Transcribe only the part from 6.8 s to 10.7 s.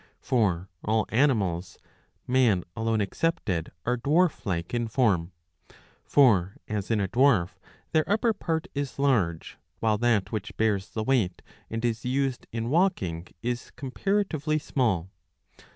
in a dwarf, their upper part is large, while that which